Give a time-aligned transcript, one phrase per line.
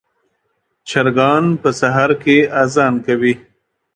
[0.87, 3.33] چرګان په سهار کې اذان کوي.